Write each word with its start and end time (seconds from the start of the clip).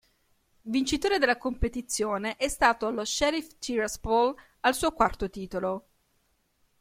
Vincitore 0.63 1.19
della 1.19 1.37
competizione 1.37 2.35
è 2.37 2.47
stato 2.47 2.89
lo 2.89 3.05
Sheriff 3.05 3.59
Tiraspol, 3.59 4.33
al 4.61 4.73
suo 4.73 4.93
quarto 4.93 5.29
titolo. 5.29 5.89